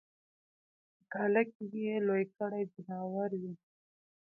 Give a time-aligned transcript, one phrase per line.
[0.97, 3.53] په کاله کی یې لوی کړي ځناور وي